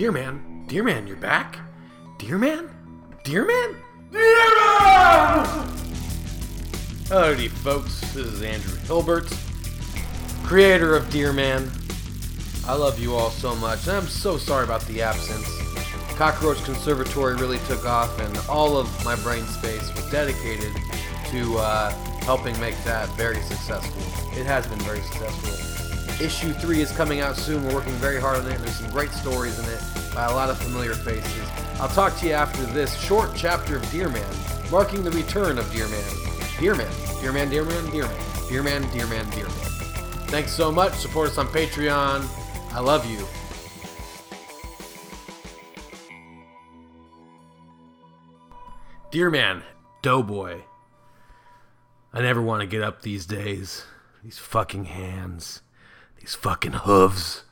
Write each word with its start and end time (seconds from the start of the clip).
Deer 0.00 0.12
man, 0.12 0.64
deer 0.66 0.82
man, 0.82 1.06
you're 1.06 1.18
back? 1.18 1.58
Deer 2.16 2.38
man? 2.38 2.70
Deer 3.22 3.44
man? 3.44 3.76
Howdy, 7.10 7.48
folks. 7.48 8.00
This 8.14 8.24
is 8.24 8.40
Andrew 8.40 8.78
Hilbert, 8.86 9.30
creator 10.42 10.96
of 10.96 11.10
Deer 11.10 11.34
Man. 11.34 11.70
I 12.66 12.72
love 12.72 12.98
you 12.98 13.14
all 13.14 13.28
so 13.28 13.54
much, 13.56 13.88
and 13.88 13.98
I'm 13.98 14.06
so 14.06 14.38
sorry 14.38 14.64
about 14.64 14.80
the 14.86 15.02
absence. 15.02 15.46
Cockroach 16.16 16.64
Conservatory 16.64 17.36
really 17.36 17.58
took 17.68 17.84
off, 17.84 18.18
and 18.20 18.34
all 18.48 18.78
of 18.78 19.04
my 19.04 19.16
brain 19.16 19.44
space 19.44 19.94
was 19.94 20.10
dedicated 20.10 20.72
to 21.26 21.58
uh, 21.58 21.90
helping 22.22 22.58
make 22.58 22.82
that 22.84 23.06
very 23.18 23.42
successful. 23.42 24.00
It 24.32 24.46
has 24.46 24.66
been 24.66 24.78
very 24.78 25.02
successful. 25.02 25.89
Issue 26.20 26.52
3 26.52 26.82
is 26.82 26.92
coming 26.92 27.20
out 27.20 27.34
soon. 27.34 27.64
We're 27.64 27.72
working 27.72 27.94
very 27.94 28.20
hard 28.20 28.36
on 28.36 28.46
it. 28.50 28.58
There's 28.58 28.76
some 28.76 28.90
great 28.90 29.10
stories 29.10 29.58
in 29.58 29.64
it 29.64 29.82
by 30.14 30.26
a 30.26 30.34
lot 30.34 30.50
of 30.50 30.58
familiar 30.58 30.92
faces. 30.92 31.48
I'll 31.80 31.88
talk 31.88 32.14
to 32.18 32.26
you 32.26 32.32
after 32.32 32.62
this 32.66 32.94
short 33.00 33.30
chapter 33.34 33.76
of 33.76 33.90
Deer 33.90 34.10
Man, 34.10 34.30
marking 34.70 35.02
the 35.02 35.10
return 35.12 35.58
of 35.58 35.72
Deer 35.72 35.88
Man. 35.88 36.04
Deer 36.58 36.74
Man, 36.74 36.92
Deer 37.22 37.32
Man, 37.32 37.48
Deer 37.48 37.64
Man, 37.64 37.90
Deer 37.90 38.04
Man, 38.04 38.48
Deer 38.50 38.62
Man, 38.62 38.90
Deer 38.92 39.06
Man, 39.06 39.30
Deer 39.30 39.46
Man. 39.46 39.54
Thanks 40.28 40.52
so 40.52 40.70
much. 40.70 40.92
Support 40.92 41.30
us 41.30 41.38
on 41.38 41.46
Patreon. 41.46 42.28
I 42.74 42.80
love 42.80 43.06
you. 43.10 43.26
Deer 49.10 49.30
Man, 49.30 49.62
Doughboy. 50.02 50.60
I 52.12 52.20
never 52.20 52.42
want 52.42 52.60
to 52.60 52.66
get 52.66 52.82
up 52.82 53.00
these 53.00 53.24
days. 53.24 53.84
These 54.22 54.38
fucking 54.38 54.84
hands. 54.84 55.62
These 56.20 56.34
fucking 56.34 56.72
hooves. 56.72 57.44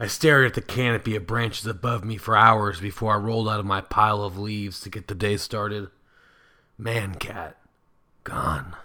I 0.00 0.06
stared 0.06 0.46
at 0.46 0.54
the 0.54 0.62
canopy 0.62 1.16
of 1.16 1.26
branches 1.26 1.66
above 1.66 2.04
me 2.04 2.16
for 2.16 2.36
hours 2.36 2.80
before 2.80 3.12
I 3.12 3.16
rolled 3.16 3.48
out 3.48 3.58
of 3.58 3.66
my 3.66 3.80
pile 3.80 4.22
of 4.22 4.38
leaves 4.38 4.80
to 4.80 4.90
get 4.90 5.08
the 5.08 5.14
day 5.14 5.36
started. 5.36 5.88
Man 6.78 7.16
cat. 7.16 7.56
Gone. 8.22 8.76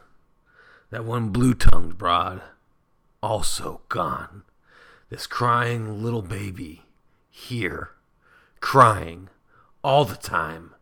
That 0.89 1.05
one 1.05 1.29
blue 1.29 1.53
tongued 1.53 1.97
broad. 1.99 2.41
Also 3.21 3.81
gone. 3.89 4.41
This 5.09 5.27
crying 5.27 6.03
little 6.03 6.23
baby. 6.23 6.83
Here. 7.29 7.91
Crying. 8.59 9.29
All 9.83 10.05
the 10.05 10.15
time. 10.15 10.73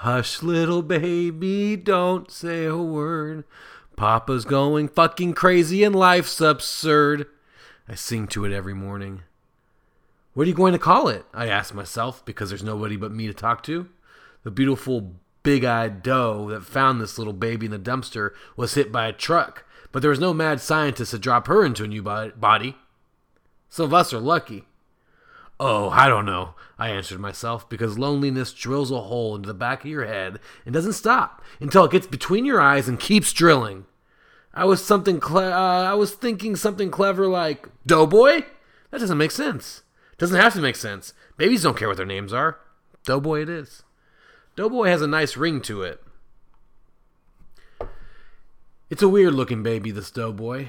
Hush, 0.00 0.42
little 0.42 0.82
baby, 0.82 1.74
don't 1.74 2.30
say 2.30 2.66
a 2.66 2.76
word. 2.76 3.44
Papa's 3.98 4.44
going 4.44 4.86
fucking 4.86 5.34
crazy 5.34 5.82
and 5.82 5.92
life's 5.92 6.40
absurd. 6.40 7.26
I 7.88 7.96
sing 7.96 8.28
to 8.28 8.44
it 8.44 8.52
every 8.52 8.72
morning. 8.72 9.22
What 10.34 10.44
are 10.44 10.48
you 10.48 10.54
going 10.54 10.72
to 10.72 10.78
call 10.78 11.08
it? 11.08 11.24
I 11.34 11.48
ask 11.48 11.74
myself 11.74 12.24
because 12.24 12.48
there's 12.48 12.62
nobody 12.62 12.96
but 12.96 13.10
me 13.10 13.26
to 13.26 13.34
talk 13.34 13.60
to. 13.64 13.88
The 14.44 14.52
beautiful 14.52 15.14
big 15.42 15.64
eyed 15.64 16.04
doe 16.04 16.48
that 16.48 16.62
found 16.62 17.00
this 17.00 17.18
little 17.18 17.32
baby 17.32 17.66
in 17.66 17.72
the 17.72 17.78
dumpster 17.78 18.30
was 18.56 18.74
hit 18.74 18.92
by 18.92 19.08
a 19.08 19.12
truck, 19.12 19.64
but 19.90 20.00
there 20.00 20.10
was 20.10 20.20
no 20.20 20.32
mad 20.32 20.60
scientist 20.60 21.10
to 21.10 21.18
drop 21.18 21.48
her 21.48 21.64
into 21.64 21.82
a 21.82 21.88
new 21.88 22.02
body. 22.02 22.76
Some 23.68 23.86
of 23.86 23.94
us 23.94 24.12
are 24.12 24.20
lucky. 24.20 24.66
Oh, 25.60 25.90
I 25.90 26.08
don't 26.08 26.26
know, 26.26 26.54
I 26.78 26.90
answered 26.90 27.18
myself, 27.18 27.68
because 27.68 27.98
loneliness 27.98 28.52
drills 28.52 28.92
a 28.92 29.00
hole 29.00 29.34
into 29.34 29.48
the 29.48 29.54
back 29.54 29.80
of 29.80 29.90
your 29.90 30.06
head 30.06 30.38
and 30.64 30.72
doesn't 30.72 30.92
stop 30.92 31.42
until 31.60 31.84
it 31.84 31.90
gets 31.90 32.06
between 32.06 32.44
your 32.44 32.60
eyes 32.60 32.88
and 32.88 33.00
keeps 33.00 33.32
drilling. 33.32 33.86
I 34.54 34.64
was 34.64 34.84
something 34.84 35.20
cle- 35.20 35.38
uh, 35.38 35.84
I 35.84 35.94
was 35.94 36.14
thinking 36.14 36.56
something 36.56 36.90
clever 36.90 37.26
like 37.26 37.68
Doughboy? 37.86 38.42
That 38.90 39.00
doesn't 39.00 39.18
make 39.18 39.30
sense. 39.30 39.82
Doesn't 40.16 40.40
have 40.40 40.54
to 40.54 40.60
make 40.60 40.76
sense. 40.76 41.12
Babies 41.36 41.62
don't 41.62 41.76
care 41.76 41.88
what 41.88 41.96
their 41.96 42.06
names 42.06 42.32
are. 42.32 42.58
Doughboy 43.04 43.42
it 43.42 43.48
is. 43.48 43.82
Doughboy 44.56 44.88
has 44.88 45.02
a 45.02 45.06
nice 45.06 45.36
ring 45.36 45.60
to 45.62 45.82
it. 45.82 46.02
It's 48.90 49.02
a 49.02 49.08
weird 49.08 49.34
looking 49.34 49.62
baby, 49.62 49.90
this 49.90 50.10
Doughboy. 50.10 50.68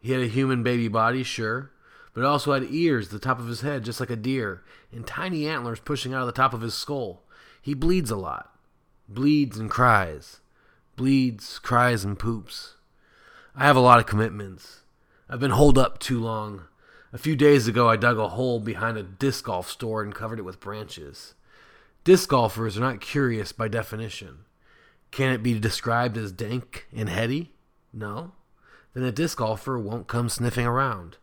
He 0.00 0.12
had 0.12 0.22
a 0.22 0.26
human 0.26 0.62
baby 0.62 0.88
body, 0.88 1.22
sure, 1.22 1.70
but 2.14 2.24
also 2.24 2.52
had 2.52 2.72
ears 2.72 3.06
at 3.06 3.12
the 3.12 3.18
top 3.18 3.38
of 3.38 3.48
his 3.48 3.60
head, 3.60 3.84
just 3.84 4.00
like 4.00 4.10
a 4.10 4.16
deer, 4.16 4.62
and 4.92 5.06
tiny 5.06 5.46
antlers 5.46 5.80
pushing 5.80 6.14
out 6.14 6.20
of 6.20 6.26
the 6.26 6.32
top 6.32 6.54
of 6.54 6.60
his 6.60 6.74
skull. 6.74 7.24
He 7.60 7.74
bleeds 7.74 8.10
a 8.10 8.16
lot. 8.16 8.56
Bleeds 9.08 9.58
and 9.58 9.68
cries. 9.68 10.40
Bleeds, 10.96 11.58
cries, 11.58 12.04
and 12.04 12.18
poops. 12.18 12.76
I 13.54 13.64
have 13.66 13.76
a 13.76 13.80
lot 13.80 13.98
of 13.98 14.06
commitments. 14.06 14.82
I've 15.28 15.40
been 15.40 15.50
holed 15.50 15.76
up 15.76 15.98
too 15.98 16.20
long. 16.20 16.62
A 17.12 17.18
few 17.18 17.36
days 17.36 17.66
ago, 17.66 17.88
I 17.88 17.96
dug 17.96 18.18
a 18.18 18.28
hole 18.28 18.60
behind 18.60 18.96
a 18.96 19.02
disc 19.02 19.44
golf 19.44 19.70
store 19.70 20.02
and 20.02 20.14
covered 20.14 20.38
it 20.38 20.44
with 20.44 20.60
branches. 20.60 21.34
Disc 22.04 22.28
golfers 22.28 22.76
are 22.76 22.80
not 22.80 23.00
curious 23.00 23.50
by 23.52 23.68
definition. 23.68 24.40
Can 25.10 25.32
it 25.32 25.42
be 25.42 25.58
described 25.58 26.16
as 26.16 26.32
dank 26.32 26.86
and 26.94 27.08
heady? 27.08 27.52
No. 27.92 28.32
Then 28.92 29.04
a 29.04 29.12
disc 29.12 29.38
golfer 29.38 29.78
won't 29.78 30.06
come 30.06 30.28
sniffing 30.28 30.66
around. 30.66 31.16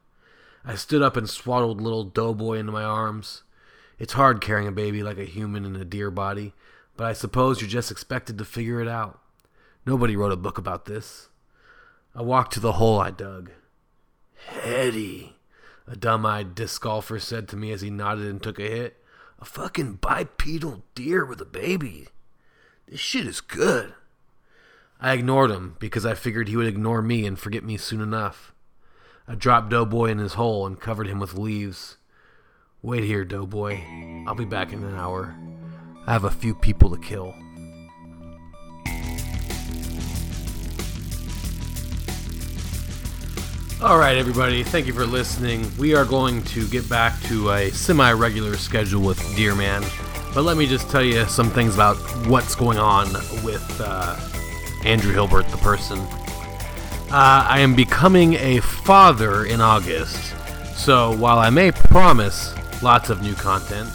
I 0.63 0.75
stood 0.75 1.01
up 1.01 1.17
and 1.17 1.29
swaddled 1.29 1.81
little 1.81 2.03
doughboy 2.03 2.57
into 2.59 2.71
my 2.71 2.83
arms. 2.83 3.43
It's 3.97 4.13
hard 4.13 4.41
carrying 4.41 4.67
a 4.67 4.71
baby 4.71 5.03
like 5.03 5.17
a 5.17 5.25
human 5.25 5.65
in 5.65 5.75
a 5.75 5.85
deer 5.85 6.11
body, 6.11 6.53
but 6.97 7.07
I 7.07 7.13
suppose 7.13 7.61
you're 7.61 7.69
just 7.69 7.91
expected 7.91 8.37
to 8.37 8.45
figure 8.45 8.81
it 8.81 8.87
out. 8.87 9.19
Nobody 9.85 10.15
wrote 10.15 10.31
a 10.31 10.37
book 10.37 10.57
about 10.57 10.85
this. 10.85 11.29
I 12.13 12.21
walked 12.21 12.53
to 12.53 12.59
the 12.59 12.73
hole 12.73 12.99
I 12.99 13.11
dug. 13.11 13.51
Heady, 14.47 15.37
a 15.87 15.95
dumb 15.95 16.25
eyed 16.25 16.55
disc 16.55 16.81
golfer 16.81 17.19
said 17.19 17.47
to 17.49 17.55
me 17.55 17.71
as 17.71 17.81
he 17.81 17.89
nodded 17.89 18.27
and 18.27 18.41
took 18.41 18.59
a 18.59 18.63
hit. 18.63 18.97
A 19.39 19.45
fucking 19.45 19.93
bipedal 19.95 20.83
deer 20.93 21.25
with 21.25 21.41
a 21.41 21.45
baby. 21.45 22.07
This 22.87 22.99
shit 22.99 23.25
is 23.25 23.41
good. 23.41 23.93
I 24.99 25.13
ignored 25.13 25.49
him 25.49 25.77
because 25.79 26.05
I 26.05 26.13
figured 26.13 26.47
he 26.47 26.55
would 26.55 26.67
ignore 26.67 27.01
me 27.01 27.25
and 27.25 27.39
forget 27.39 27.63
me 27.63 27.77
soon 27.77 28.01
enough. 28.01 28.53
I 29.31 29.35
dropped 29.35 29.69
Doughboy 29.69 30.07
in 30.07 30.17
his 30.17 30.33
hole 30.33 30.67
and 30.67 30.77
covered 30.77 31.07
him 31.07 31.17
with 31.17 31.35
leaves. 31.35 31.95
Wait 32.81 33.05
here, 33.05 33.23
Doughboy. 33.23 33.79
I'll 34.27 34.35
be 34.35 34.43
back 34.43 34.73
in 34.73 34.83
an 34.83 34.93
hour. 34.95 35.33
I 36.05 36.11
have 36.11 36.25
a 36.25 36.29
few 36.29 36.53
people 36.53 36.89
to 36.89 36.97
kill. 36.97 37.33
All 43.81 43.97
right, 43.97 44.17
everybody. 44.17 44.63
Thank 44.63 44.85
you 44.87 44.91
for 44.91 45.05
listening. 45.05 45.71
We 45.79 45.95
are 45.95 46.03
going 46.03 46.43
to 46.43 46.67
get 46.67 46.89
back 46.89 47.17
to 47.23 47.51
a 47.51 47.71
semi-regular 47.71 48.57
schedule 48.57 49.01
with 49.01 49.17
Deer 49.37 49.55
Man, 49.55 49.81
but 50.33 50.41
let 50.41 50.57
me 50.57 50.65
just 50.65 50.89
tell 50.89 51.03
you 51.03 51.25
some 51.27 51.49
things 51.49 51.73
about 51.73 51.95
what's 52.27 52.53
going 52.53 52.79
on 52.79 53.13
with 53.45 53.79
uh, 53.79 54.19
Andrew 54.83 55.13
Hilbert, 55.13 55.47
the 55.47 55.57
person. 55.57 56.05
Uh, 57.13 57.45
I 57.45 57.59
am 57.59 57.75
becoming 57.75 58.35
a 58.35 58.61
father 58.61 59.43
in 59.43 59.59
August, 59.59 60.33
so 60.77 61.13
while 61.17 61.39
I 61.39 61.49
may 61.49 61.69
promise 61.73 62.55
lots 62.81 63.09
of 63.09 63.21
new 63.21 63.35
content, 63.35 63.89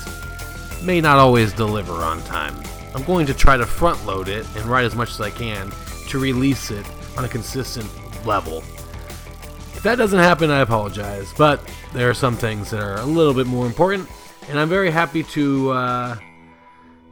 may 0.83 1.01
not 1.01 1.17
always 1.17 1.55
deliver 1.55 1.95
on 1.95 2.23
time. 2.25 2.55
I'm 2.95 3.05
going 3.05 3.25
to 3.25 3.33
try 3.33 3.57
to 3.57 3.65
front 3.65 4.05
load 4.05 4.29
it 4.29 4.47
and 4.55 4.67
write 4.67 4.85
as 4.85 4.95
much 4.95 5.13
as 5.13 5.21
I 5.23 5.31
can 5.31 5.73
to 6.09 6.19
release 6.19 6.71
it 6.71 6.85
on 7.17 7.25
a 7.25 7.29
consistent 7.29 7.89
level. 8.27 8.59
If 8.59 9.83
that 9.83 9.97
doesn't 9.97 10.19
happen, 10.19 10.51
I 10.51 10.61
apologize, 10.61 11.33
but 11.39 11.67
there 11.95 12.11
are 12.11 12.15
some 12.15 12.37
things 12.37 12.69
that 12.69 12.83
are 12.83 12.99
a 12.99 13.07
little 13.07 13.33
bit 13.33 13.47
more 13.47 13.65
important, 13.65 14.11
and 14.51 14.61
I'm 14.61 14.69
very 14.69 14.91
happy 14.91 15.23
to 15.23 15.71
uh, 15.71 16.17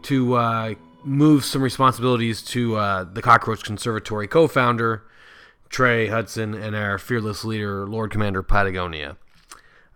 to 0.03 0.35
uh, 0.35 0.75
move 1.03 1.47
some 1.47 1.63
responsibilities 1.63 2.43
to 2.43 2.77
uh, 2.77 3.05
the 3.05 3.23
Cockroach 3.23 3.65
Conservatory 3.65 4.29
co-founder 4.29 5.03
Trey 5.75 6.07
Hudson 6.07 6.55
and 6.55 6.77
our 6.77 6.99
fearless 6.99 7.45
leader 7.45 7.85
Lord 7.85 8.13
Commander 8.13 8.45
Patagonia. 8.45 9.17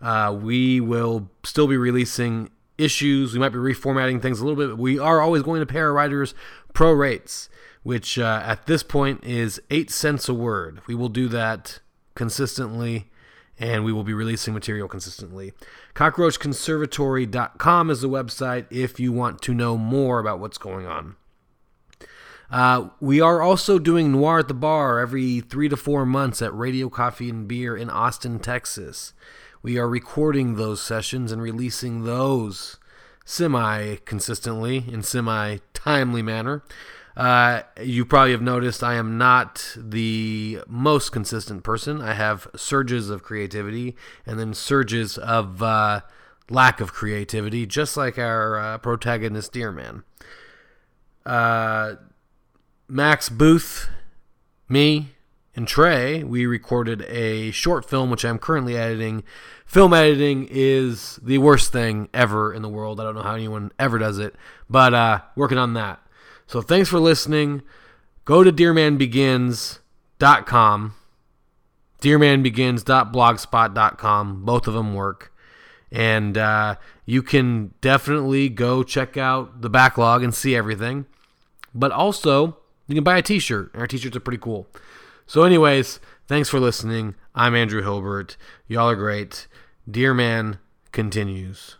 Uh, 0.01 0.37
we 0.37 0.81
will 0.81 1.31
still 1.45 1.67
be 1.67 1.77
releasing 1.77 2.49
issues. 2.77 3.31
We 3.31 3.39
might 3.39 3.53
be 3.53 3.59
reformatting 3.59 4.21
things 4.21 4.41
a 4.41 4.45
little 4.45 4.57
bit, 4.57 4.71
but 4.71 4.77
we 4.77 4.99
are 4.99 5.21
always 5.21 5.41
going 5.41 5.61
to 5.61 5.65
pay 5.65 5.79
our 5.79 5.93
writers 5.93 6.33
pro 6.73 6.91
rates, 6.91 7.47
which 7.83 8.19
uh, 8.19 8.41
at 8.45 8.65
this 8.65 8.83
point 8.83 9.23
is 9.23 9.61
eight 9.69 9.89
cents 9.89 10.27
a 10.27 10.33
word. 10.33 10.81
We 10.85 10.95
will 10.95 11.07
do 11.07 11.29
that 11.29 11.79
consistently 12.13 13.09
and 13.57 13.85
we 13.85 13.93
will 13.93 14.03
be 14.03 14.13
releasing 14.13 14.53
material 14.53 14.89
consistently. 14.89 15.53
CockroachConservatory.com 15.95 17.89
is 17.89 18.01
the 18.01 18.09
website 18.09 18.65
if 18.69 18.99
you 18.99 19.13
want 19.13 19.41
to 19.43 19.53
know 19.53 19.77
more 19.77 20.19
about 20.19 20.41
what's 20.41 20.57
going 20.57 20.85
on. 20.85 21.15
Uh, 22.51 22.89
we 22.99 23.21
are 23.21 23.41
also 23.41 23.77
doing 23.77 24.11
Noir 24.11 24.39
at 24.39 24.47
the 24.47 24.53
Bar 24.53 24.99
every 24.99 25.39
three 25.39 25.69
to 25.69 25.77
four 25.77 26.05
months 26.05 26.41
at 26.41 26.53
Radio 26.55 26.89
Coffee 26.89 27.29
and 27.29 27.47
Beer 27.47 27.77
in 27.77 27.89
Austin, 27.89 28.39
Texas. 28.39 29.13
We 29.61 29.77
are 29.77 29.87
recording 29.87 30.55
those 30.55 30.81
sessions 30.81 31.31
and 31.31 31.41
releasing 31.41 32.03
those 32.05 32.77
semi 33.23 33.97
consistently 33.97 34.85
in 34.87 35.03
semi 35.03 35.57
timely 35.73 36.21
manner. 36.23 36.63
Uh, 37.15 37.63
you 37.81 38.05
probably 38.05 38.31
have 38.31 38.41
noticed 38.41 38.81
I 38.81 38.95
am 38.95 39.17
not 39.17 39.75
the 39.77 40.59
most 40.67 41.11
consistent 41.11 41.63
person. 41.63 42.01
I 42.01 42.13
have 42.13 42.47
surges 42.55 43.09
of 43.09 43.23
creativity 43.23 43.95
and 44.25 44.39
then 44.39 44.53
surges 44.53 45.17
of 45.17 45.61
uh, 45.61 46.01
lack 46.49 46.79
of 46.79 46.93
creativity, 46.93 47.65
just 47.65 47.97
like 47.97 48.17
our 48.17 48.57
uh, 48.57 48.77
protagonist, 48.77 49.51
Deer 49.51 49.71
Man. 49.71 50.03
Uh, 51.25 51.95
Max 52.89 53.29
Booth, 53.29 53.87
me, 54.67 55.11
and 55.55 55.65
Trey, 55.67 56.23
we 56.23 56.47
recorded 56.47 57.03
a 57.03 57.51
short 57.51 57.87
film 57.87 58.09
which 58.09 58.25
I'm 58.25 58.39
currently 58.39 58.75
editing. 58.75 59.23
Film 59.65 59.93
editing 59.93 60.47
is 60.49 61.19
the 61.21 61.37
worst 61.37 61.71
thing 61.71 62.09
ever 62.13 62.53
in 62.53 62.63
the 62.63 62.69
world. 62.69 62.99
I 62.99 63.03
don't 63.03 63.13
know 63.15 63.21
how 63.21 63.35
anyone 63.35 63.71
ever 63.77 63.99
does 63.99 64.17
it, 64.17 64.33
but 64.69 64.95
uh, 64.95 65.21
working 65.35 65.59
on 65.59 65.73
that. 65.73 65.99
So 66.47 66.61
thanks 66.61 66.87
for 66.89 66.99
listening. 66.99 67.61
Go 68.25 68.43
to 68.43 68.51
dearmanbegins.com, 68.51 70.93
dearmanbegins.blogspot.com. 72.01 74.45
Both 74.45 74.67
of 74.67 74.73
them 74.73 74.95
work. 74.95 75.31
And 75.91 76.37
uh, 76.37 76.75
you 77.05 77.21
can 77.21 77.73
definitely 77.81 78.49
go 78.49 78.81
check 78.83 79.17
out 79.17 79.61
the 79.61 79.69
backlog 79.69 80.23
and 80.23 80.33
see 80.33 80.55
everything. 80.55 81.05
But 81.73 81.91
also, 81.91 82.58
you 82.89 82.95
can 82.95 83.03
buy 83.03 83.17
a 83.17 83.21
t 83.21 83.39
shirt. 83.39 83.71
Our 83.75 83.87
t 83.87 83.97
shirts 83.97 84.17
are 84.17 84.21
pretty 84.21 84.39
cool. 84.39 84.67
So, 85.25 85.43
anyways, 85.43 85.99
thanks 86.27 86.49
for 86.49 86.59
listening. 86.59 87.15
I'm 87.35 87.55
Andrew 87.55 87.83
Hilbert. 87.83 88.35
Y'all 88.67 88.89
are 88.89 88.95
great. 88.95 89.47
Deer 89.89 90.13
Man 90.13 90.57
continues. 90.91 91.77